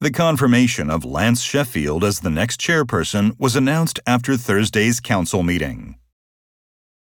[0.00, 5.87] The confirmation of Lance Sheffield as the next chairperson was announced after Thursday's council meeting.